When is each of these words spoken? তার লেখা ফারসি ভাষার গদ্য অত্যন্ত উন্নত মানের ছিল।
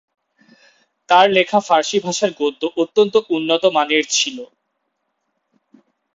তার 1.09 1.25
লেখা 1.37 1.59
ফারসি 1.67 1.97
ভাষার 2.05 2.31
গদ্য 2.39 2.61
অত্যন্ত 2.81 3.13
উন্নত 3.35 3.63
মানের 3.75 4.03
ছিল। 4.11 4.37